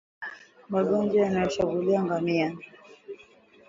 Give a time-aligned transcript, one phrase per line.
[0.71, 2.49] Magonjwa yanayoshambulia ngamia